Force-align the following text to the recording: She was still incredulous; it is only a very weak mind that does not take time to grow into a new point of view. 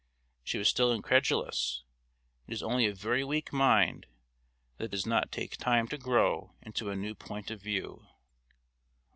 She 0.43 0.57
was 0.57 0.67
still 0.67 0.91
incredulous; 0.91 1.83
it 2.47 2.53
is 2.55 2.63
only 2.63 2.87
a 2.87 2.95
very 2.95 3.23
weak 3.23 3.53
mind 3.53 4.07
that 4.77 4.89
does 4.89 5.05
not 5.05 5.31
take 5.31 5.57
time 5.57 5.87
to 5.89 5.97
grow 5.99 6.55
into 6.63 6.89
a 6.89 6.95
new 6.95 7.13
point 7.13 7.51
of 7.51 7.61
view. 7.61 8.07